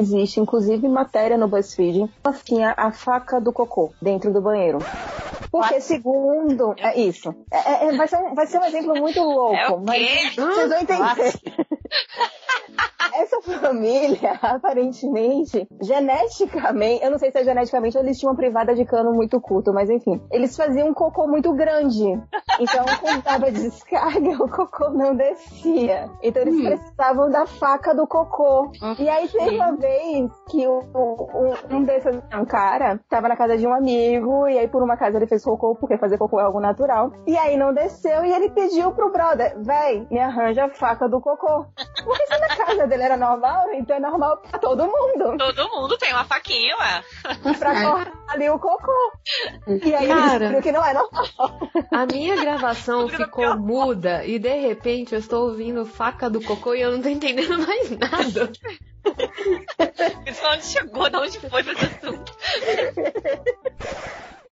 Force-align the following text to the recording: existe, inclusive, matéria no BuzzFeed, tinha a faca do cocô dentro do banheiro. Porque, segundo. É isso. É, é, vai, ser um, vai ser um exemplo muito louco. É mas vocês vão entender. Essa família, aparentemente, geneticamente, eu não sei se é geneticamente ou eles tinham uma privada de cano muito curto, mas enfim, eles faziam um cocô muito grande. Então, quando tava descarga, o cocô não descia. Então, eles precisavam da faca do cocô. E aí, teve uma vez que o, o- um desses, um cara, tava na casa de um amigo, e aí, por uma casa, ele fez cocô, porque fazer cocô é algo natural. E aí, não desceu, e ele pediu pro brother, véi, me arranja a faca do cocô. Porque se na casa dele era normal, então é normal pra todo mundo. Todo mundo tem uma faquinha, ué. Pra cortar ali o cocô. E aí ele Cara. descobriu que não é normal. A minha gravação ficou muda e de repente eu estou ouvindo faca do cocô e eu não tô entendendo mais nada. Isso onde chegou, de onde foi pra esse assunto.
existe, 0.00 0.40
inclusive, 0.40 0.88
matéria 0.88 1.38
no 1.38 1.48
BuzzFeed, 1.48 2.10
tinha 2.44 2.74
a 2.76 2.90
faca 2.90 3.40
do 3.40 3.52
cocô 3.52 3.92
dentro 4.00 4.32
do 4.32 4.40
banheiro. 4.40 4.78
Porque, 5.50 5.80
segundo. 5.80 6.74
É 6.78 6.98
isso. 6.98 7.34
É, 7.50 7.86
é, 7.86 7.96
vai, 7.96 8.06
ser 8.06 8.16
um, 8.16 8.34
vai 8.34 8.46
ser 8.46 8.58
um 8.58 8.64
exemplo 8.64 8.94
muito 8.96 9.20
louco. 9.20 9.54
É 9.54 9.76
mas 9.76 10.34
vocês 10.36 10.68
vão 10.68 10.80
entender. 10.80 11.32
Essa 13.12 13.40
família, 13.42 14.38
aparentemente, 14.40 15.66
geneticamente, 15.82 17.04
eu 17.04 17.10
não 17.10 17.18
sei 17.18 17.32
se 17.32 17.38
é 17.38 17.44
geneticamente 17.44 17.96
ou 17.96 18.04
eles 18.04 18.18
tinham 18.18 18.30
uma 18.30 18.36
privada 18.36 18.74
de 18.74 18.84
cano 18.84 19.12
muito 19.12 19.40
curto, 19.40 19.72
mas 19.72 19.90
enfim, 19.90 20.20
eles 20.30 20.56
faziam 20.56 20.88
um 20.88 20.94
cocô 20.94 21.26
muito 21.26 21.52
grande. 21.52 22.04
Então, 22.60 22.84
quando 23.00 23.22
tava 23.22 23.50
descarga, 23.50 24.30
o 24.42 24.48
cocô 24.48 24.90
não 24.90 25.14
descia. 25.16 26.10
Então, 26.22 26.42
eles 26.42 26.56
precisavam 26.62 27.30
da 27.30 27.46
faca 27.46 27.94
do 27.94 28.06
cocô. 28.06 28.70
E 28.98 29.08
aí, 29.08 29.28
teve 29.28 29.56
uma 29.56 29.72
vez 29.76 30.30
que 30.48 30.66
o, 30.66 30.78
o- 30.94 31.54
um 31.74 31.82
desses, 31.84 32.20
um 32.34 32.44
cara, 32.44 33.00
tava 33.08 33.28
na 33.28 33.36
casa 33.36 33.56
de 33.56 33.66
um 33.66 33.72
amigo, 33.72 34.46
e 34.46 34.58
aí, 34.58 34.68
por 34.68 34.82
uma 34.82 34.96
casa, 34.96 35.16
ele 35.16 35.26
fez 35.26 35.42
cocô, 35.44 35.74
porque 35.74 35.96
fazer 35.96 36.18
cocô 36.18 36.38
é 36.38 36.44
algo 36.44 36.60
natural. 36.60 37.12
E 37.26 37.36
aí, 37.36 37.56
não 37.56 37.72
desceu, 37.72 38.24
e 38.24 38.32
ele 38.32 38.50
pediu 38.50 38.92
pro 38.92 39.10
brother, 39.10 39.54
véi, 39.58 40.06
me 40.10 40.18
arranja 40.20 40.66
a 40.66 40.70
faca 40.70 41.08
do 41.08 41.20
cocô. 41.20 41.66
Porque 42.80 42.86
se 42.86 42.86
na 42.86 42.86
casa 42.86 42.86
dele 42.86 43.02
era 43.02 43.16
normal, 43.16 43.72
então 43.74 43.96
é 43.96 44.00
normal 44.00 44.38
pra 44.38 44.58
todo 44.58 44.86
mundo. 44.86 45.36
Todo 45.36 45.68
mundo 45.70 45.98
tem 45.98 46.12
uma 46.12 46.24
faquinha, 46.24 46.76
ué. 46.76 47.02
Pra 47.58 47.82
cortar 47.82 48.12
ali 48.28 48.48
o 48.48 48.58
cocô. 48.58 49.12
E 49.66 49.94
aí 49.94 50.04
ele 50.04 50.14
Cara. 50.14 50.38
descobriu 50.38 50.62
que 50.62 50.72
não 50.72 50.84
é 50.84 50.94
normal. 50.94 51.30
A 51.92 52.06
minha 52.06 52.36
gravação 52.36 53.08
ficou 53.08 53.56
muda 53.58 54.24
e 54.24 54.38
de 54.38 54.54
repente 54.60 55.14
eu 55.14 55.18
estou 55.18 55.48
ouvindo 55.48 55.84
faca 55.84 56.30
do 56.30 56.40
cocô 56.40 56.74
e 56.74 56.80
eu 56.80 56.92
não 56.92 57.02
tô 57.02 57.08
entendendo 57.08 57.58
mais 57.66 57.90
nada. 57.90 58.50
Isso 60.26 60.46
onde 60.46 60.64
chegou, 60.64 61.08
de 61.08 61.16
onde 61.16 61.40
foi 61.40 61.62
pra 61.62 61.72
esse 61.72 61.84
assunto. 61.84 62.36